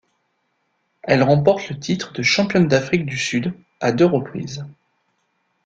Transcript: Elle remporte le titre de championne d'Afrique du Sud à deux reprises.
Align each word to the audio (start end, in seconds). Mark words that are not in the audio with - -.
Elle 1.03 1.21
remporte 1.21 1.69
le 1.69 1.79
titre 1.79 2.11
de 2.11 2.23
championne 2.23 2.67
d'Afrique 2.67 3.05
du 3.05 3.19
Sud 3.19 3.53
à 3.79 3.91
deux 3.91 4.05
reprises. 4.05 4.65